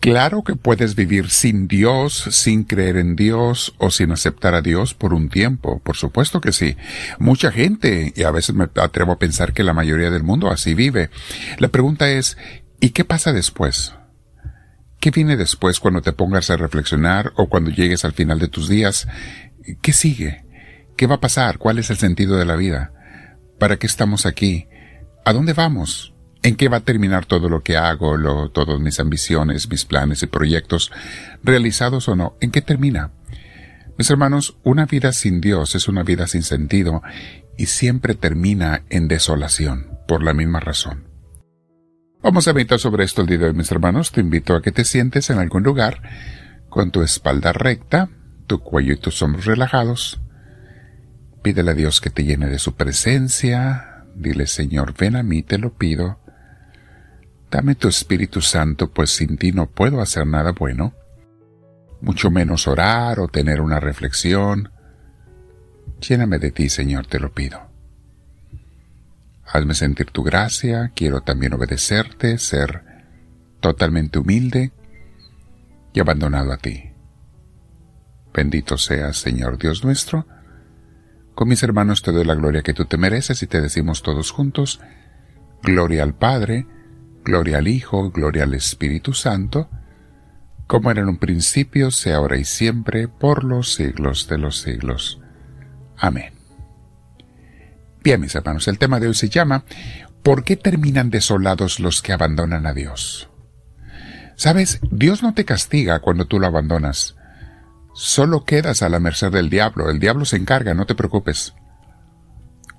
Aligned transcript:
Claro 0.00 0.42
que 0.44 0.56
puedes 0.56 0.94
vivir 0.94 1.28
sin 1.28 1.68
Dios, 1.68 2.26
sin 2.30 2.64
creer 2.64 2.96
en 2.96 3.16
Dios 3.16 3.74
o 3.76 3.90
sin 3.90 4.12
aceptar 4.12 4.54
a 4.54 4.62
Dios 4.62 4.94
por 4.94 5.12
un 5.12 5.28
tiempo, 5.28 5.78
por 5.80 5.94
supuesto 5.94 6.40
que 6.40 6.52
sí. 6.52 6.76
Mucha 7.18 7.52
gente, 7.52 8.14
y 8.16 8.22
a 8.22 8.30
veces 8.30 8.54
me 8.54 8.64
atrevo 8.76 9.12
a 9.12 9.18
pensar 9.18 9.52
que 9.52 9.62
la 9.62 9.74
mayoría 9.74 10.10
del 10.10 10.22
mundo 10.22 10.50
así 10.50 10.72
vive. 10.72 11.10
La 11.58 11.68
pregunta 11.68 12.08
es, 12.08 12.38
¿y 12.80 12.90
qué 12.90 13.04
pasa 13.04 13.34
después? 13.34 13.92
¿Qué 15.00 15.10
viene 15.10 15.36
después 15.36 15.80
cuando 15.80 16.00
te 16.00 16.12
pongas 16.12 16.48
a 16.48 16.56
reflexionar 16.56 17.32
o 17.36 17.50
cuando 17.50 17.70
llegues 17.70 18.06
al 18.06 18.14
final 18.14 18.38
de 18.38 18.48
tus 18.48 18.70
días? 18.70 19.06
¿Qué 19.82 19.92
sigue? 19.92 20.46
¿Qué 20.96 21.06
va 21.06 21.16
a 21.16 21.20
pasar? 21.20 21.58
¿Cuál 21.58 21.78
es 21.78 21.90
el 21.90 21.98
sentido 21.98 22.38
de 22.38 22.46
la 22.46 22.56
vida? 22.56 22.92
¿Para 23.58 23.76
qué 23.76 23.86
estamos 23.86 24.24
aquí? 24.24 24.66
¿A 25.26 25.34
dónde 25.34 25.52
vamos? 25.52 26.09
¿En 26.42 26.56
qué 26.56 26.68
va 26.68 26.78
a 26.78 26.84
terminar 26.84 27.26
todo 27.26 27.48
lo 27.48 27.62
que 27.62 27.76
hago, 27.76 28.16
lo, 28.16 28.50
todas 28.50 28.80
mis 28.80 28.98
ambiciones, 28.98 29.68
mis 29.68 29.84
planes 29.84 30.22
y 30.22 30.26
proyectos, 30.26 30.90
realizados 31.42 32.08
o 32.08 32.16
no? 32.16 32.36
¿En 32.40 32.50
qué 32.50 32.62
termina? 32.62 33.10
Mis 33.98 34.08
hermanos, 34.08 34.56
una 34.62 34.86
vida 34.86 35.12
sin 35.12 35.42
Dios 35.42 35.74
es 35.74 35.86
una 35.86 36.02
vida 36.02 36.26
sin 36.26 36.42
sentido 36.42 37.02
y 37.58 37.66
siempre 37.66 38.14
termina 38.14 38.84
en 38.88 39.08
desolación, 39.08 39.98
por 40.08 40.22
la 40.22 40.32
misma 40.32 40.60
razón. 40.60 41.04
Vamos 42.22 42.48
a 42.48 42.54
meditar 42.54 42.78
sobre 42.78 43.04
esto 43.04 43.20
el 43.20 43.26
día 43.26 43.38
de 43.38 43.44
hoy, 43.46 43.52
mis 43.52 43.70
hermanos. 43.70 44.10
Te 44.12 44.22
invito 44.22 44.54
a 44.54 44.62
que 44.62 44.72
te 44.72 44.84
sientes 44.84 45.28
en 45.28 45.38
algún 45.38 45.62
lugar, 45.62 46.00
con 46.70 46.90
tu 46.90 47.02
espalda 47.02 47.52
recta, 47.52 48.08
tu 48.46 48.60
cuello 48.60 48.94
y 48.94 48.98
tus 48.98 49.20
hombros 49.20 49.44
relajados. 49.44 50.20
Pídele 51.42 51.72
a 51.72 51.74
Dios 51.74 52.00
que 52.00 52.08
te 52.08 52.24
llene 52.24 52.46
de 52.46 52.58
su 52.58 52.74
presencia. 52.74 54.04
Dile, 54.14 54.46
Señor, 54.46 54.94
ven 54.98 55.16
a 55.16 55.22
mí, 55.22 55.42
te 55.42 55.58
lo 55.58 55.74
pido. 55.74 56.20
Dame 57.50 57.74
tu 57.74 57.88
Espíritu 57.88 58.40
Santo, 58.40 58.90
pues 58.92 59.10
sin 59.10 59.36
ti 59.36 59.52
no 59.52 59.66
puedo 59.66 60.00
hacer 60.00 60.26
nada 60.26 60.52
bueno, 60.52 60.94
mucho 62.00 62.30
menos 62.30 62.68
orar 62.68 63.18
o 63.18 63.28
tener 63.28 63.60
una 63.60 63.80
reflexión. 63.80 64.70
Lléname 66.00 66.38
de 66.38 66.52
ti, 66.52 66.68
Señor, 66.68 67.06
te 67.06 67.18
lo 67.18 67.32
pido. 67.32 67.68
Hazme 69.44 69.74
sentir 69.74 70.12
tu 70.12 70.22
gracia, 70.22 70.92
quiero 70.94 71.22
también 71.22 71.52
obedecerte, 71.54 72.38
ser 72.38 72.84
totalmente 73.60 74.20
humilde 74.20 74.72
y 75.92 75.98
abandonado 75.98 76.52
a 76.52 76.56
ti. 76.56 76.92
Bendito 78.32 78.78
seas, 78.78 79.16
Señor 79.16 79.58
Dios 79.58 79.84
nuestro. 79.84 80.24
Con 81.34 81.48
mis 81.48 81.64
hermanos 81.64 82.02
te 82.02 82.12
doy 82.12 82.24
la 82.24 82.36
gloria 82.36 82.62
que 82.62 82.74
tú 82.74 82.84
te 82.84 82.96
mereces 82.96 83.42
y 83.42 83.48
te 83.48 83.60
decimos 83.60 84.02
todos 84.02 84.30
juntos, 84.30 84.80
Gloria 85.62 86.04
al 86.04 86.14
Padre, 86.14 86.66
Gloria 87.24 87.58
al 87.58 87.68
Hijo, 87.68 88.10
gloria 88.10 88.44
al 88.44 88.54
Espíritu 88.54 89.12
Santo, 89.12 89.68
como 90.66 90.90
era 90.90 91.02
en 91.02 91.08
un 91.08 91.18
principio, 91.18 91.90
sea 91.90 92.16
ahora 92.16 92.36
y 92.36 92.44
siempre, 92.44 93.08
por 93.08 93.44
los 93.44 93.74
siglos 93.74 94.28
de 94.28 94.38
los 94.38 94.60
siglos. 94.60 95.20
Amén. 95.98 96.32
Bien, 98.02 98.20
mis 98.20 98.34
hermanos, 98.34 98.68
el 98.68 98.78
tema 98.78 99.00
de 99.00 99.08
hoy 99.08 99.14
se 99.14 99.28
llama 99.28 99.64
¿Por 100.22 100.44
qué 100.44 100.56
terminan 100.56 101.10
desolados 101.10 101.80
los 101.80 102.02
que 102.02 102.12
abandonan 102.12 102.66
a 102.66 102.72
Dios? 102.72 103.28
Sabes, 104.36 104.80
Dios 104.90 105.22
no 105.22 105.34
te 105.34 105.44
castiga 105.44 106.00
cuando 106.00 106.26
tú 106.26 106.40
lo 106.40 106.46
abandonas. 106.46 107.16
Solo 107.92 108.44
quedas 108.44 108.82
a 108.82 108.88
la 108.88 109.00
merced 109.00 109.30
del 109.30 109.50
diablo. 109.50 109.90
El 109.90 109.98
diablo 109.98 110.24
se 110.24 110.36
encarga, 110.36 110.72
no 110.72 110.86
te 110.86 110.94
preocupes. 110.94 111.54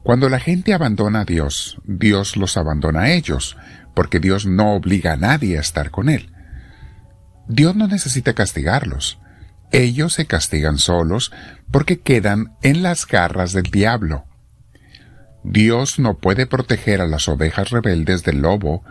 Cuando 0.03 0.30
la 0.30 0.39
gente 0.39 0.73
abandona 0.73 1.22
a 1.22 1.25
Dios, 1.25 1.78
Dios 1.84 2.36
los 2.36 2.58
abandona 2.58 3.02
a 3.02 3.12
ellos, 3.12 3.58
porque 3.94 4.20
Dios 4.20 4.45
no 4.45 4.73
obliga 4.73 5.14
a 5.14 5.17
nadie 5.17 5.58
a 5.58 5.61
estar 5.61 5.92
con 5.92 6.09
Él. 6.09 6.31
Dios 7.47 7.75
no 7.75 7.88
necesita 7.88 8.34
castigarlos. 8.34 9.20
Ellos 9.72 10.14
se 10.14 10.25
castigan 10.25 10.78
solos 10.78 11.31
porque 11.72 12.00
quedan 12.00 12.56
en 12.62 12.84
las 12.84 13.08
garras 13.08 13.53
del 13.53 13.63
diablo. 13.63 14.25
Dios 15.44 15.97
no 16.00 16.18
puede 16.18 16.46
proteger 16.46 17.01
a 17.01 17.07
las 17.07 17.28
ovejas 17.28 17.69
rebeldes 17.72 18.24
del 18.24 18.41
lobo, 18.41 18.84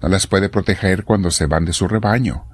no 0.00 0.08
las 0.08 0.26
puede 0.26 0.48
proteger 0.48 1.04
cuando 1.04 1.30
se 1.30 1.46
van 1.46 1.64
de 1.64 1.72
su 1.72 1.88
rebaño. 1.88 2.48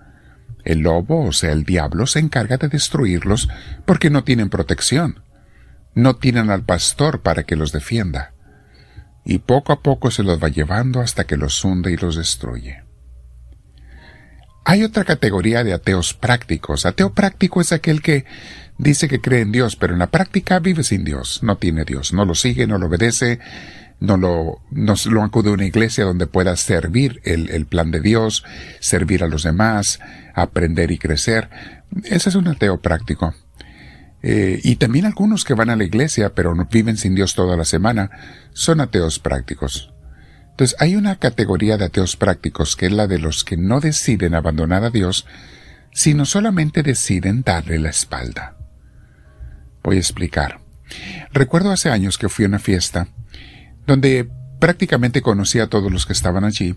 El 0.65 0.81
lobo, 0.81 1.27
o 1.27 1.33
sea, 1.33 1.53
el 1.53 1.65
diablo, 1.65 2.06
se 2.06 2.19
encarga 2.19 2.56
de 2.56 2.69
destruirlos 2.69 3.49
porque 3.84 4.11
no 4.11 4.25
tienen 4.25 4.50
protección. 4.50 5.22
No 5.94 6.17
tienen 6.17 6.50
al 6.50 6.65
pastor 6.65 7.22
para 7.22 7.44
que 7.44 7.56
los 7.56 7.72
defienda 7.72 8.34
y 9.28 9.41
poco 9.41 9.75
a 9.75 9.83
poco 9.83 10.11
se 10.11 10.22
los 10.22 10.43
va 10.43 10.49
llevando 10.49 11.03
hasta 11.03 11.25
que 11.25 11.37
los 11.37 11.62
hunde 11.62 11.93
y 11.93 11.99
los 11.99 12.16
destruye. 12.16 12.83
Hay 14.65 14.83
otra 14.84 15.05
categoría 15.05 15.65
de 15.65 15.75
ateos 15.75 16.15
prácticos. 16.15 16.87
Ateo 16.87 17.12
práctico 17.12 17.61
es 17.61 17.72
aquel 17.72 18.00
que 18.00 18.25
dice 18.78 19.06
que 19.06 19.21
cree 19.21 19.43
en 19.43 19.53
Dios, 19.53 19.77
pero 19.77 19.93
en 19.93 19.99
la 19.99 20.06
práctica 20.06 20.61
vive 20.61 20.83
sin 20.83 21.05
Dios, 21.05 21.43
no 21.43 21.59
tiene 21.59 21.84
Dios, 21.84 22.15
no 22.15 22.25
lo 22.25 22.34
sigue, 22.34 22.67
no 22.67 22.78
lo 22.78 22.87
obedece, 22.87 23.38
no 24.00 24.17
lo, 24.17 24.62
no 24.71 24.94
lo 25.11 25.22
acude 25.22 25.50
a 25.50 25.53
una 25.53 25.67
iglesia 25.67 26.05
donde 26.05 26.27
pueda 26.27 26.56
servir 26.56 27.21
el, 27.25 27.50
el 27.50 27.67
plan 27.67 27.91
de 27.91 28.00
Dios, 28.00 28.44
servir 28.81 29.22
a 29.22 29.28
los 29.28 29.43
demás, 29.43 30.00
aprender 30.34 30.91
y 30.91 30.97
crecer. 30.97 31.50
Ese 32.05 32.31
es 32.31 32.34
un 32.34 32.49
ateo 32.49 32.81
práctico. 32.81 33.34
Eh, 34.23 34.61
y 34.65 34.77
también 34.77 35.06
algunos 35.06 35.45
que 35.45 35.55
van 35.55 35.71
a 35.71 35.77
la 35.77 35.84
iglesia 35.84 36.34
pero 36.34 36.53
no 36.55 36.65
viven 36.65 36.97
sin 36.97 37.15
Dios 37.15 37.34
toda 37.37 37.56
la 37.56 37.65
semana 37.65 38.11
son 38.53 38.81
ateos 38.81 39.19
prácticos. 39.19 39.93
Entonces 40.51 40.77
hay 40.81 40.97
una 40.97 41.17
categoría 41.17 41.77
de 41.77 41.84
ateos 41.84 42.17
prácticos 42.17 42.75
que 42.75 42.87
es 42.87 42.93
la 42.93 43.06
de 43.06 43.21
los 43.21 43.45
que 43.45 43.56
no 43.56 43.79
deciden 43.81 44.34
abandonar 44.34 44.83
a 44.83 44.91
Dios, 44.91 45.25
sino 45.93 46.25
solamente 46.25 46.83
deciden 46.83 47.43
darle 47.43 47.79
la 47.79 47.91
espalda. 47.91 48.56
Voy 49.84 49.97
a 49.97 50.01
explicar. 50.01 50.61
Recuerdo 51.33 51.71
hace 51.71 51.91
años 51.91 52.19
que 52.19 52.29
fui 52.29 52.45
a 52.45 52.49
una 52.49 52.59
fiesta 52.59 53.09
donde 53.87 54.29
prácticamente 54.59 55.23
conocí 55.23 55.61
a 55.61 55.69
todos 55.69 55.91
los 55.93 56.06
que 56.06 56.12
estaban 56.12 56.45
allí. 56.45 56.77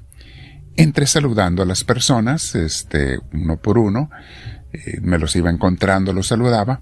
Entré 0.77 1.07
saludando 1.07 1.63
a 1.63 1.65
las 1.65 1.83
personas, 1.83 2.55
este, 2.55 3.19
uno 3.33 3.57
por 3.57 3.77
uno, 3.77 4.09
eh, 4.71 4.99
me 5.01 5.17
los 5.17 5.35
iba 5.35 5.49
encontrando, 5.49 6.13
los 6.13 6.27
saludaba, 6.27 6.81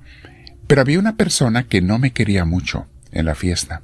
pero 0.70 0.82
había 0.82 1.00
una 1.00 1.18
persona 1.18 1.64
que 1.64 1.82
no 1.82 1.98
me 1.98 2.14
quería 2.14 2.46
mucho 2.46 2.86
en 3.12 3.26
la 3.26 3.34
fiesta. 3.34 3.82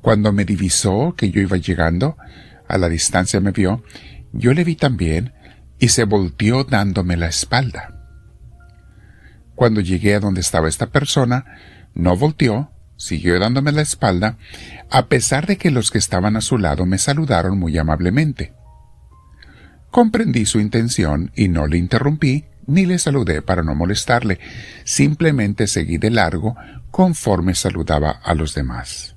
Cuando 0.00 0.32
me 0.32 0.44
divisó 0.44 1.16
que 1.16 1.32
yo 1.32 1.40
iba 1.40 1.56
llegando, 1.56 2.16
a 2.68 2.78
la 2.78 2.88
distancia 2.88 3.40
me 3.40 3.50
vio, 3.50 3.82
yo 4.32 4.54
le 4.54 4.62
vi 4.62 4.76
también 4.76 5.32
y 5.80 5.88
se 5.88 6.04
volteó 6.04 6.62
dándome 6.62 7.16
la 7.16 7.26
espalda. 7.26 8.06
Cuando 9.56 9.80
llegué 9.80 10.14
a 10.14 10.20
donde 10.20 10.42
estaba 10.42 10.68
esta 10.68 10.92
persona, 10.92 11.44
no 11.92 12.16
volteó, 12.16 12.70
siguió 12.96 13.40
dándome 13.40 13.72
la 13.72 13.82
espalda, 13.82 14.38
a 14.90 15.08
pesar 15.08 15.48
de 15.48 15.56
que 15.56 15.72
los 15.72 15.90
que 15.90 15.98
estaban 15.98 16.36
a 16.36 16.40
su 16.40 16.56
lado 16.56 16.86
me 16.86 16.98
saludaron 16.98 17.58
muy 17.58 17.76
amablemente. 17.76 18.54
Comprendí 19.90 20.46
su 20.46 20.60
intención 20.60 21.32
y 21.34 21.48
no 21.48 21.66
le 21.66 21.78
interrumpí, 21.78 22.44
ni 22.70 22.86
le 22.86 22.98
saludé 22.98 23.42
para 23.42 23.62
no 23.62 23.74
molestarle, 23.74 24.38
simplemente 24.84 25.66
seguí 25.66 25.98
de 25.98 26.10
largo 26.10 26.56
conforme 26.90 27.54
saludaba 27.54 28.10
a 28.10 28.34
los 28.34 28.54
demás. 28.54 29.16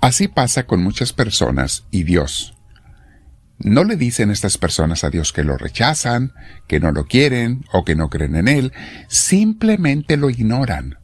Así 0.00 0.26
pasa 0.26 0.64
con 0.64 0.82
muchas 0.82 1.12
personas 1.12 1.84
y 1.90 2.02
Dios. 2.02 2.54
No 3.58 3.84
le 3.84 3.96
dicen 3.96 4.30
estas 4.30 4.58
personas 4.58 5.04
a 5.04 5.10
Dios 5.10 5.32
que 5.32 5.44
lo 5.44 5.56
rechazan, 5.56 6.32
que 6.66 6.80
no 6.80 6.90
lo 6.90 7.04
quieren 7.04 7.64
o 7.72 7.84
que 7.84 7.94
no 7.94 8.08
creen 8.08 8.36
en 8.36 8.48
Él, 8.48 8.72
simplemente 9.06 10.16
lo 10.16 10.30
ignoran. 10.30 10.98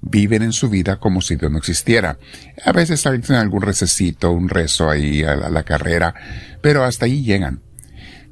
Viven 0.00 0.42
en 0.42 0.52
su 0.52 0.70
vida 0.70 0.96
como 0.96 1.20
si 1.20 1.36
Dios 1.36 1.52
no 1.52 1.58
existiera. 1.58 2.18
A 2.64 2.72
veces 2.72 3.06
hacen 3.06 3.36
algún 3.36 3.60
recesito, 3.60 4.32
un 4.32 4.48
rezo 4.48 4.88
ahí 4.88 5.22
a 5.22 5.36
la, 5.36 5.62
carrera, 5.62 6.14
pero 6.62 6.84
hasta 6.84 7.04
ahí 7.04 7.22
llegan. 7.22 7.60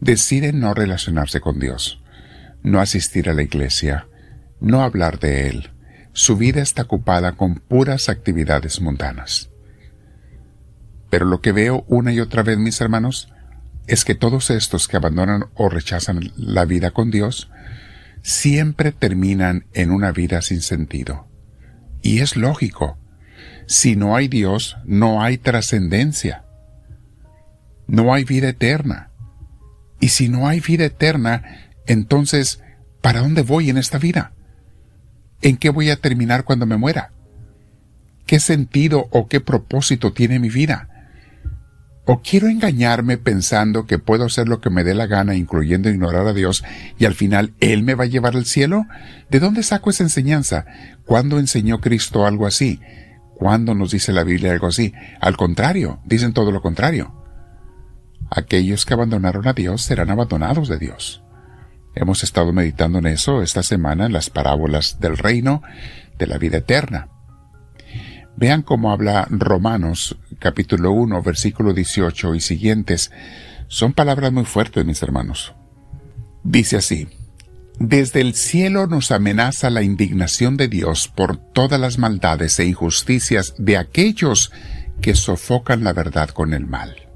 Deciden 0.01 0.59
no 0.61 0.73
relacionarse 0.73 1.41
con 1.41 1.61
Dios 1.61 2.01
no 2.63 2.81
asistir 2.81 3.29
a 3.29 3.35
la 3.35 3.43
iglesia, 3.43 4.07
no 4.61 4.83
hablar 4.83 5.19
de 5.19 5.49
Él. 5.49 5.71
Su 6.13 6.37
vida 6.37 6.63
está 6.63 6.83
ocupada 6.83 7.33
con 7.33 7.57
puras 7.57 8.09
actividades 8.09 8.81
mundanas. 8.81 9.51
Pero 11.11 11.25
lo 11.25 11.41
que 11.41 11.53
veo 11.53 11.85
una 11.89 12.13
y 12.13 12.21
otra 12.21 12.43
vez, 12.43 12.59
mis 12.59 12.81
hermanos, 12.81 13.33
es 13.87 14.05
que 14.05 14.15
todos 14.15 14.51
estos 14.51 14.89
que 14.89 14.97
abandonan 14.97 15.47
o 15.55 15.69
rechazan 15.69 16.33
la 16.37 16.65
vida 16.65 16.91
con 16.91 17.11
Dios, 17.11 17.51
siempre 18.23 18.93
terminan 18.93 19.67
en 19.73 19.91
una 19.91 20.13
vida 20.13 20.43
sin 20.43 20.61
sentido. 20.61 21.27
Y 22.03 22.21
es 22.21 22.37
lógico. 22.37 22.99
Si 23.67 23.97
no 23.97 24.17
hay 24.17 24.29
Dios, 24.29 24.77
no 24.85 25.23
hay 25.23 25.39
trascendencia. 25.39 26.45
No 27.87 28.13
hay 28.13 28.25
vida 28.25 28.51
eterna. 28.51 29.11
Y 30.01 30.09
si 30.09 30.29
no 30.29 30.47
hay 30.47 30.61
vida 30.61 30.85
eterna, 30.85 31.68
entonces, 31.89 32.63
¿para 33.01 33.21
dónde 33.21 33.43
voy 33.43 33.71
en 33.71 33.79
esta 33.79 33.99
vida? 33.99 34.33
¿En 35.41 35.57
qué 35.57 35.71
voy 35.71 35.91
a 35.91 35.97
terminar 35.97 36.45
cuando 36.45 36.67
me 36.67 36.77
muera? 36.77 37.13
¿Qué 38.27 38.41
sentido 38.41 39.09
o 39.11 39.27
qué 39.27 39.41
propósito 39.41 40.13
tiene 40.13 40.39
mi 40.39 40.51
vida? 40.51 40.89
¿O 42.05 42.21
quiero 42.21 42.49
engañarme 42.49 43.17
pensando 43.17 43.87
que 43.87 43.99
puedo 43.99 44.27
hacer 44.27 44.49
lo 44.49 44.61
que 44.61 44.69
me 44.69 44.85
dé 44.85 44.95
la 44.95 45.07
gana, 45.07 45.35
incluyendo 45.35 45.89
ignorar 45.89 46.27
a 46.27 46.35
Dios, 46.35 46.63
y 46.99 47.07
al 47.07 47.15
final 47.15 47.55
Él 47.61 47.83
me 47.83 47.95
va 47.95 48.05
a 48.05 48.09
llevar 48.09 48.37
al 48.37 48.45
cielo? 48.45 48.87
¿De 49.31 49.41
dónde 49.41 49.63
saco 49.63 49.89
esa 49.89 50.05
enseñanza? 50.05 50.67
¿Cuándo 51.07 51.39
enseñó 51.39 51.81
Cristo 51.81 52.27
algo 52.27 52.47
así? 52.47 52.81
¿Cuándo 53.35 53.75
nos 53.75 53.93
dice 53.93 54.13
la 54.13 54.25
Biblia 54.25 54.53
algo 54.53 54.67
así? 54.67 54.93
Al 55.21 55.39
contrario, 55.39 56.01
dicen 56.05 56.35
todo 56.35 56.51
lo 56.51 56.61
contrario. 56.61 57.15
Aquellos 58.31 58.85
que 58.85 58.93
abandonaron 58.93 59.49
a 59.49 59.55
Dios 59.55 59.83
serán 59.83 60.11
abandonados 60.11 60.69
de 60.69 60.79
Dios. 60.79 61.23
Hemos 62.01 62.23
estado 62.23 62.53
meditando 62.53 63.01
en 63.01 63.09
eso 63.09 63.43
esta 63.43 63.65
semana 63.65 64.07
en 64.07 64.13
las 64.13 64.31
parábolas 64.31 65.01
del 65.01 65.17
reino 65.17 65.63
de 66.17 66.29
la 66.29 66.39
vida 66.39 66.59
eterna. 66.59 67.09
Vean 68.37 68.63
cómo 68.63 68.93
habla 68.93 69.27
Romanos 69.29 70.17
capítulo 70.39 70.93
1 70.93 71.21
versículo 71.23 71.73
18 71.73 72.37
y 72.37 72.41
siguientes. 72.41 73.11
Son 73.67 73.95
palabras 73.95 74.33
muy 74.33 74.45
fuertes, 74.45 74.87
mis 74.87 75.03
hermanos. 75.03 75.55
Dice 76.45 76.77
así, 76.77 77.09
desde 77.81 78.21
el 78.21 78.35
cielo 78.35 78.87
nos 78.87 79.11
amenaza 79.11 79.69
la 79.69 79.83
indignación 79.83 80.57
de 80.57 80.69
Dios 80.69 81.09
por 81.09 81.37
todas 81.37 81.81
las 81.81 81.99
maldades 81.99 82.61
e 82.61 82.67
injusticias 82.67 83.55
de 83.59 83.77
aquellos 83.77 84.53
que 85.01 85.17
sofocan 85.17 85.83
la 85.83 85.93
verdad 85.93 86.29
con 86.29 86.55
el 86.55 86.65
mal. 86.65 87.08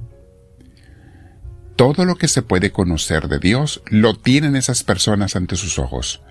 Todo 1.77 2.05
lo 2.05 2.17
que 2.17 2.29
se 2.29 2.43
puede 2.43 2.71
conocer 2.71 3.29
de 3.29 3.39
Dios 3.39 3.83
lo 3.87 4.15
tienen 4.15 4.57
esas 4.57 4.83
personas 4.83 5.37
ante 5.37 5.57
sus 5.57 5.79
ojos, 5.79 6.23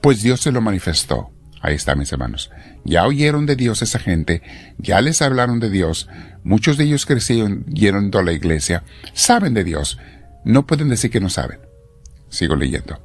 pues 0.00 0.22
Dios 0.22 0.40
se 0.40 0.52
lo 0.52 0.60
manifestó. 0.60 1.30
Ahí 1.62 1.74
está, 1.74 1.94
mis 1.94 2.10
hermanos. 2.10 2.50
Ya 2.84 3.06
oyeron 3.06 3.46
de 3.46 3.54
Dios 3.54 3.82
esa 3.82 3.98
gente, 3.98 4.42
ya 4.78 5.00
les 5.00 5.20
hablaron 5.20 5.60
de 5.60 5.70
Dios, 5.70 6.08
muchos 6.42 6.78
de 6.78 6.84
ellos 6.84 7.06
crecieron 7.06 7.66
yendo 7.66 8.18
a 8.18 8.22
la 8.22 8.32
iglesia, 8.32 8.82
saben 9.12 9.52
de 9.54 9.64
Dios, 9.64 9.98
no 10.44 10.66
pueden 10.66 10.88
decir 10.88 11.10
que 11.10 11.20
no 11.20 11.28
saben. 11.28 11.60
Sigo 12.30 12.56
leyendo. 12.56 13.00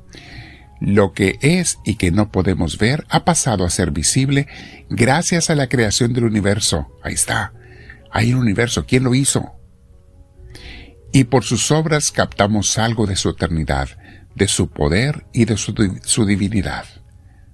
Lo 0.79 1.13
que 1.13 1.37
es 1.41 1.79
y 1.85 1.95
que 1.95 2.11
no 2.11 2.31
podemos 2.31 2.77
ver 2.77 3.05
ha 3.09 3.25
pasado 3.25 3.65
a 3.65 3.69
ser 3.69 3.91
visible 3.91 4.47
gracias 4.89 5.49
a 5.49 5.55
la 5.55 5.67
creación 5.67 6.13
del 6.13 6.25
universo. 6.25 6.87
Ahí 7.03 7.13
está. 7.13 7.53
Hay 8.11 8.33
un 8.33 8.39
universo. 8.39 8.85
¿Quién 8.85 9.03
lo 9.03 9.15
hizo? 9.15 9.53
Y 11.15 11.23
por 11.23 11.45
sus 11.45 11.71
obras 11.71 12.11
captamos 12.11 12.77
algo 12.77 13.07
de 13.07 13.15
su 13.15 13.29
eternidad, 13.29 13.87
de 14.35 14.49
su 14.49 14.69
poder 14.69 15.25
y 15.31 15.45
de 15.45 15.55
su, 15.55 16.25
divinidad. 16.25 16.83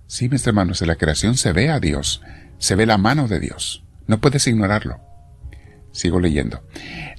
Sí, 0.08 0.30
mis 0.30 0.48
hermanos, 0.48 0.82
en 0.82 0.88
la 0.88 0.96
creación 0.96 1.38
se 1.38 1.54
ve 1.54 1.70
a 1.70 1.80
Dios, 1.80 2.24
se 2.58 2.74
ve 2.74 2.88
la 2.88 2.98
mano 2.98 3.28
de 3.28 3.40
Dios. 3.40 3.84
No 4.08 4.20
puedes 4.20 4.48
ignorarlo. 4.48 5.00
Sigo 5.92 6.20
leyendo. 6.20 6.68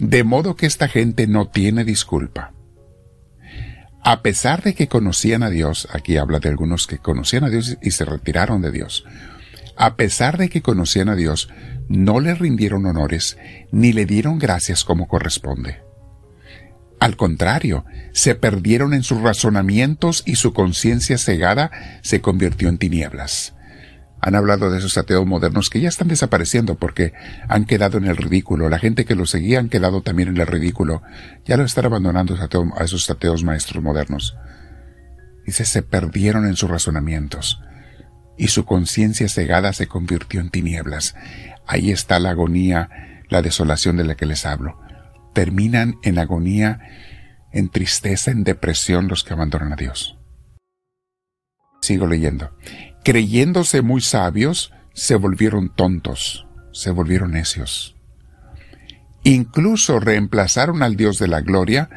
De 0.01 0.25
modo 0.25 0.57
que 0.57 0.67
esta 0.67 0.89
gente 0.89 1.29
no 1.29 1.47
tiene 1.47 1.85
disculpa. 1.85 2.53
A 4.03 4.23
pesar 4.23 4.65
de 4.65 4.75
que 4.75 4.89
conocían 4.89 5.45
a 5.45 5.49
Dios, 5.49 5.87
aquí 5.93 6.17
habla 6.17 6.41
de 6.41 6.49
algunos 6.49 6.89
que 6.89 6.99
conocían 6.99 7.45
a 7.45 7.51
Dios 7.51 7.79
y 7.81 7.93
se 7.93 8.05
retiraron 8.05 8.63
de 8.63 8.73
Dios. 8.73 9.05
A 9.77 9.95
pesar 9.95 10.39
de 10.39 10.49
que 10.49 10.61
conocían 10.61 11.09
a 11.09 11.15
Dios, 11.15 11.51
no 11.87 12.19
le 12.19 12.35
rindieron 12.35 12.85
honores 12.87 13.39
ni 13.71 13.93
le 13.93 14.07
dieron 14.07 14.41
gracias 14.41 14.83
como 14.83 15.07
corresponde. 15.07 15.92
Al 17.03 17.17
contrario, 17.17 17.85
se 18.13 18.37
perdieron 18.37 18.95
en 18.95 19.03
sus 19.03 19.21
razonamientos 19.21 20.23
y 20.25 20.37
su 20.37 20.53
conciencia 20.53 21.19
cegada 21.19 21.73
se 22.03 22.21
convirtió 22.21 22.69
en 22.69 22.79
tinieblas. 22.79 23.55
Han 24.21 24.37
hablado 24.37 24.71
de 24.71 24.79
esos 24.79 24.97
ateos 24.97 25.27
modernos 25.27 25.69
que 25.69 25.81
ya 25.81 25.89
están 25.89 26.07
desapareciendo 26.07 26.77
porque 26.77 27.13
han 27.49 27.65
quedado 27.65 27.99
en 27.99 28.05
el 28.05 28.17
ridículo. 28.17 28.69
La 28.69 28.79
gente 28.79 29.05
que 29.05 29.17
los 29.17 29.31
seguía 29.31 29.59
han 29.59 29.69
quedado 29.69 30.03
también 30.03 30.29
en 30.29 30.37
el 30.37 30.47
ridículo. 30.47 31.03
Ya 31.45 31.57
lo 31.57 31.65
están 31.65 31.87
abandonando 31.87 32.37
a 32.37 32.85
esos 32.85 33.11
ateos 33.11 33.43
maestros 33.43 33.83
modernos. 33.83 34.37
Dice, 35.45 35.65
se 35.65 35.83
perdieron 35.83 36.47
en 36.47 36.55
sus 36.55 36.71
razonamientos 36.71 37.61
y 38.39 38.47
su 38.47 38.65
conciencia 38.65 39.29
cegada 39.29 39.73
se 39.73 39.89
convirtió 39.89 40.41
en 40.41 40.51
tinieblas. 40.51 41.17
Ahí 41.67 41.91
está 41.91 42.21
la 42.21 42.31
agonía, 42.31 42.91
la 43.29 43.43
desolación 43.43 43.97
de 43.97 44.05
la 44.05 44.15
que 44.15 44.27
les 44.27 44.47
hablo 44.47 44.79
terminan 45.33 45.97
en 46.03 46.19
agonía, 46.19 46.81
en 47.53 47.69
tristeza, 47.69 48.31
en 48.31 48.45
depresión 48.45 49.09
los 49.09 49.25
que 49.25 49.35
abandonan 49.35 49.73
a 49.73 49.77
Dios. 49.77 50.19
Sigo 51.81 52.07
leyendo. 52.07 52.57
Creyéndose 53.05 53.83
muy 53.83 54.01
sabios, 54.01 54.73
se 54.95 55.17
volvieron 55.17 55.75
tontos, 55.75 56.47
se 56.73 56.91
volvieron 56.91 57.33
necios. 57.33 57.97
Incluso 59.25 60.01
reemplazaron 60.01 60.83
al 60.83 60.97
Dios 60.97 61.19
de 61.19 61.29
la 61.29 61.41
gloria, 61.41 61.91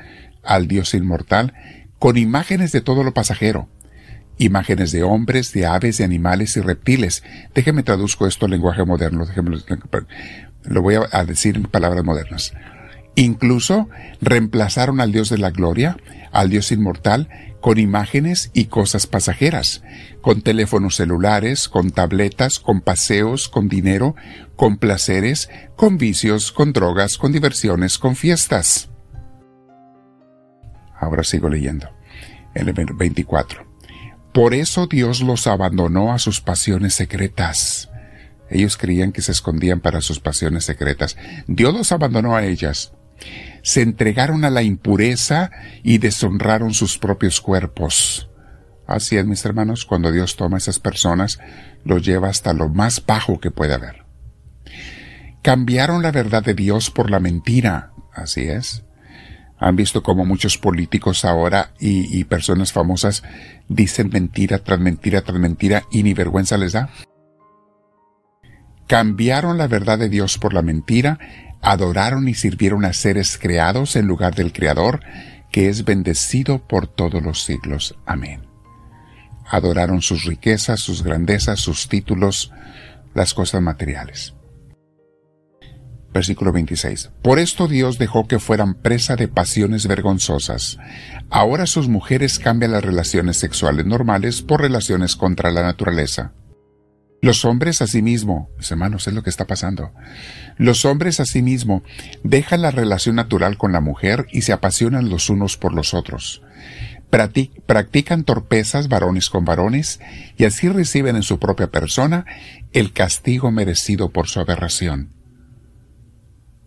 al 0.43 0.67
Dios 0.67 0.93
inmortal, 0.93 1.53
con 1.99 2.17
imágenes 2.17 2.71
de 2.71 2.81
todo 2.81 3.03
lo 3.03 3.13
pasajero, 3.13 3.69
imágenes 4.37 4.91
de 4.91 5.03
hombres, 5.03 5.51
de 5.53 5.65
aves, 5.65 5.97
de 5.97 6.03
animales 6.03 6.55
y 6.57 6.61
reptiles. 6.61 7.23
Déjeme 7.53 7.83
traduzco 7.83 8.27
esto 8.27 8.45
al 8.45 8.51
lenguaje 8.51 8.83
moderno, 8.85 9.25
déjeme, 9.25 9.57
lo 10.63 10.81
voy 10.81 10.95
a 11.11 11.25
decir 11.25 11.57
en 11.57 11.63
palabras 11.63 12.03
modernas. 12.03 12.53
Incluso 13.15 13.89
reemplazaron 14.21 14.99
al 14.99 15.11
Dios 15.11 15.29
de 15.29 15.37
la 15.37 15.49
gloria, 15.49 15.97
al 16.31 16.49
Dios 16.49 16.71
inmortal, 16.71 17.29
con 17.61 17.79
imágenes 17.79 18.51
y 18.53 18.65
cosas 18.65 19.07
pasajeras, 19.07 19.81
con 20.21 20.41
teléfonos 20.41 20.97
celulares, 20.97 21.69
con 21.69 21.91
tabletas, 21.91 22.59
con 22.59 22.81
paseos, 22.81 23.49
con 23.49 23.69
dinero, 23.69 24.15
con 24.55 24.77
placeres, 24.77 25.49
con 25.75 25.97
vicios, 25.97 26.51
con 26.51 26.73
drogas, 26.73 27.17
con 27.17 27.31
diversiones, 27.31 27.97
con 27.97 28.15
fiestas. 28.15 28.89
Ahora 30.99 31.23
sigo 31.23 31.49
leyendo. 31.49 31.89
El 32.53 32.71
24. 32.71 33.65
Por 34.33 34.53
eso 34.53 34.87
Dios 34.87 35.21
los 35.21 35.47
abandonó 35.47 36.13
a 36.13 36.19
sus 36.19 36.41
pasiones 36.41 36.93
secretas. 36.93 37.89
Ellos 38.49 38.77
creían 38.77 39.11
que 39.11 39.21
se 39.21 39.31
escondían 39.31 39.79
para 39.79 40.01
sus 40.01 40.19
pasiones 40.19 40.65
secretas. 40.65 41.17
Dios 41.47 41.73
los 41.73 41.91
abandonó 41.91 42.35
a 42.35 42.45
ellas 42.45 42.93
se 43.61 43.81
entregaron 43.81 44.45
a 44.45 44.49
la 44.49 44.63
impureza 44.63 45.51
y 45.83 45.97
deshonraron 45.97 46.73
sus 46.73 46.97
propios 46.97 47.41
cuerpos. 47.41 48.29
Así 48.87 49.17
es, 49.17 49.25
mis 49.25 49.43
hermanos, 49.45 49.85
cuando 49.85 50.11
Dios 50.11 50.35
toma 50.35 50.57
a 50.57 50.59
esas 50.59 50.79
personas, 50.79 51.39
los 51.83 52.05
lleva 52.05 52.29
hasta 52.29 52.53
lo 52.53 52.69
más 52.69 53.03
bajo 53.05 53.39
que 53.39 53.51
puede 53.51 53.73
haber. 53.73 54.05
Cambiaron 55.41 56.01
la 56.03 56.11
verdad 56.11 56.43
de 56.43 56.53
Dios 56.53 56.91
por 56.91 57.09
la 57.09 57.19
mentira. 57.19 57.91
Así 58.13 58.41
es. 58.41 58.83
Han 59.57 59.75
visto 59.75 60.03
cómo 60.03 60.25
muchos 60.25 60.57
políticos 60.57 61.25
ahora 61.25 61.71
y, 61.79 62.19
y 62.19 62.23
personas 62.25 62.73
famosas 62.73 63.23
dicen 63.67 64.09
mentira 64.11 64.59
tras 64.59 64.79
mentira 64.79 65.21
tras 65.21 65.39
mentira 65.39 65.83
y 65.91 66.03
ni 66.03 66.13
vergüenza 66.13 66.57
les 66.57 66.73
da. 66.73 66.89
Cambiaron 68.87 69.57
la 69.57 69.67
verdad 69.67 69.97
de 69.97 70.09
Dios 70.09 70.37
por 70.37 70.53
la 70.53 70.61
mentira 70.61 71.19
adoraron 71.65 72.27
y 72.27 72.35
sirvieron 72.35 72.85
a 72.85 72.93
seres 72.93 73.39
creados 73.39 73.95
en 73.95 74.05
lugar 74.05 74.35
del 74.35 74.53
Creador, 74.53 74.99
que 75.51 75.67
es 75.67 75.83
bendecido 75.83 76.59
por 76.59 76.85
todos 76.85 77.23
los 77.23 77.43
siglos. 77.43 77.97
Amén. 78.05 78.45
Adoraron 79.47 80.03
sus 80.03 80.25
riquezas, 80.25 80.79
sus 80.79 81.03
grandezas, 81.03 81.59
sus 81.59 81.89
títulos, 81.89 82.51
las 83.15 83.33
cosas 83.33 83.63
materiales. 83.63 84.35
Versículo 86.13 86.51
26. 86.51 87.11
Por 87.23 87.39
esto 87.39 87.67
Dios 87.67 87.97
dejó 87.97 88.27
que 88.27 88.39
fueran 88.39 88.75
presa 88.75 89.15
de 89.15 89.27
pasiones 89.27 89.87
vergonzosas. 89.87 90.77
Ahora 91.31 91.65
sus 91.65 91.89
mujeres 91.89 92.37
cambian 92.37 92.73
las 92.73 92.85
relaciones 92.85 93.37
sexuales 93.37 93.87
normales 93.87 94.43
por 94.43 94.61
relaciones 94.61 95.15
contra 95.15 95.49
la 95.51 95.63
naturaleza. 95.63 96.31
Los 97.25 97.43
hombres 97.43 97.81
asimismo, 97.81 98.51
mis 98.55 98.69
hermanos, 98.69 99.07
es 99.07 99.15
lo 99.15 99.23
que 99.23 99.31
está 99.31 99.47
pasando. 99.47 99.91
Los 100.57 100.85
hombres 100.85 101.19
asimismo 101.19 101.81
dejan 102.23 102.61
la 102.61 102.69
relación 102.69 103.15
natural 103.15 103.57
con 103.57 103.71
la 103.71 103.81
mujer 103.81 104.27
y 104.31 104.43
se 104.43 104.53
apasionan 104.53 105.09
los 105.09 105.31
unos 105.31 105.57
por 105.57 105.73
los 105.73 105.95
otros. 105.95 106.43
Practican 107.09 108.25
torpezas 108.25 108.89
varones 108.89 109.31
con 109.31 109.43
varones 109.43 109.99
y 110.37 110.43
así 110.43 110.69
reciben 110.69 111.15
en 111.15 111.23
su 111.23 111.39
propia 111.39 111.71
persona 111.71 112.27
el 112.73 112.93
castigo 112.93 113.49
merecido 113.49 114.11
por 114.11 114.27
su 114.27 114.39
aberración. 114.39 115.09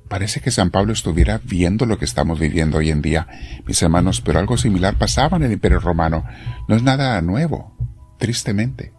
Parece 0.08 0.40
que 0.40 0.50
San 0.50 0.72
Pablo 0.72 0.92
estuviera 0.92 1.40
viendo 1.44 1.86
lo 1.86 1.98
que 1.98 2.04
estamos 2.04 2.40
viviendo 2.40 2.78
hoy 2.78 2.90
en 2.90 3.00
día, 3.00 3.28
mis 3.64 3.80
hermanos, 3.80 4.22
pero 4.22 4.40
algo 4.40 4.56
similar 4.56 4.98
pasaba 4.98 5.36
en 5.36 5.44
el 5.44 5.52
Imperio 5.52 5.78
Romano. 5.78 6.24
No 6.66 6.74
es 6.74 6.82
nada 6.82 7.22
nuevo, 7.22 7.76
tristemente 8.18 8.97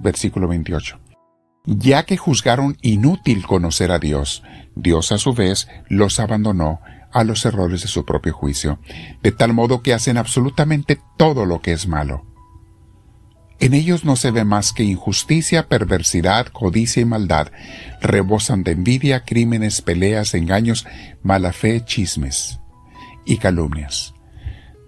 versículo 0.00 0.48
28. 0.48 0.98
Ya 1.66 2.04
que 2.04 2.16
juzgaron 2.16 2.76
inútil 2.80 3.46
conocer 3.46 3.92
a 3.92 3.98
Dios, 3.98 4.42
Dios 4.74 5.12
a 5.12 5.18
su 5.18 5.34
vez 5.34 5.68
los 5.88 6.18
abandonó 6.18 6.80
a 7.12 7.24
los 7.24 7.44
errores 7.44 7.82
de 7.82 7.88
su 7.88 8.04
propio 8.04 8.32
juicio, 8.32 8.78
de 9.22 9.32
tal 9.32 9.52
modo 9.52 9.82
que 9.82 9.92
hacen 9.92 10.16
absolutamente 10.16 10.98
todo 11.16 11.44
lo 11.44 11.60
que 11.60 11.72
es 11.72 11.86
malo. 11.86 12.24
En 13.58 13.74
ellos 13.74 14.06
no 14.06 14.16
se 14.16 14.30
ve 14.30 14.44
más 14.44 14.72
que 14.72 14.84
injusticia, 14.84 15.68
perversidad, 15.68 16.46
codicia 16.46 17.02
y 17.02 17.04
maldad. 17.04 17.52
Rebosan 18.00 18.62
de 18.62 18.72
envidia, 18.72 19.24
crímenes, 19.26 19.82
peleas, 19.82 20.32
engaños, 20.32 20.86
mala 21.22 21.52
fe, 21.52 21.84
chismes 21.84 22.58
y 23.26 23.36
calumnias. 23.36 24.14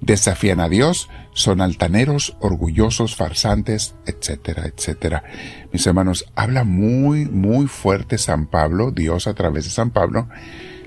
Desafían 0.02 0.58
a 0.58 0.68
Dios, 0.68 1.08
son 1.32 1.60
altaneros, 1.60 2.36
orgullosos, 2.40 3.14
farsantes, 3.14 3.94
etcétera, 4.04 4.66
etcétera. 4.66 5.22
Mis 5.72 5.86
hermanos, 5.86 6.26
habla 6.34 6.64
muy, 6.64 7.26
muy 7.26 7.68
fuerte 7.68 8.18
San 8.18 8.46
Pablo, 8.46 8.90
Dios 8.90 9.28
a 9.28 9.34
través 9.34 9.62
de 9.62 9.70
San 9.70 9.90
Pablo. 9.90 10.28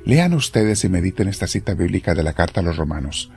Lean 0.04 0.34
ustedes 0.34 0.84
y 0.84 0.90
mediten 0.90 1.30
esta 1.30 1.48
cita 1.48 1.74
bíblica 1.76 2.14
de 2.14 2.24
la 2.24 2.34
carta 2.34 2.60
a 2.60 2.64
los 2.64 2.76
romanos. 2.76 3.32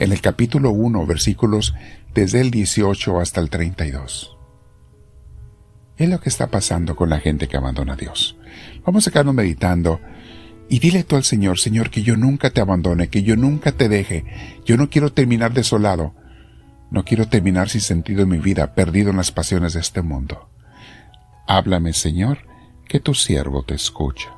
En 0.00 0.10
el 0.10 0.20
capítulo 0.20 0.72
1, 0.72 1.06
versículos 1.06 1.72
desde 2.12 2.40
el 2.40 2.50
18 2.50 3.20
hasta 3.20 3.40
el 3.40 3.48
32. 3.48 4.36
Es 5.98 6.08
lo 6.08 6.18
que 6.20 6.28
está 6.28 6.48
pasando 6.48 6.96
con 6.96 7.10
la 7.10 7.20
gente 7.20 7.46
que 7.46 7.56
abandona 7.56 7.92
a 7.92 7.96
Dios. 7.96 8.36
Vamos 8.84 9.06
a 9.06 9.12
quedarnos 9.12 9.36
meditando 9.36 10.00
y 10.68 10.80
dile 10.80 11.04
tú 11.04 11.16
al 11.16 11.24
Señor, 11.24 11.58
Señor, 11.58 11.90
que 11.90 12.02
yo 12.02 12.16
nunca 12.16 12.50
te 12.50 12.60
abandone, 12.60 13.08
que 13.08 13.22
yo 13.22 13.36
nunca 13.36 13.72
te 13.72 13.88
deje. 13.88 14.24
Yo 14.64 14.76
no 14.76 14.90
quiero 14.90 15.12
terminar 15.12 15.52
desolado. 15.52 16.14
No 16.90 17.04
quiero 17.04 17.28
terminar 17.28 17.68
sin 17.68 17.80
sentido 17.80 18.22
en 18.22 18.28
mi 18.28 18.38
vida, 18.38 18.74
perdido 18.74 19.10
en 19.10 19.16
las 19.16 19.32
pasiones 19.32 19.74
de 19.74 19.80
este 19.80 20.02
mundo. 20.02 20.48
Háblame, 21.46 21.92
Señor, 21.92 22.38
que 22.88 23.00
tu 23.00 23.14
siervo 23.14 23.64
te 23.64 23.74
escucha. 23.74 24.35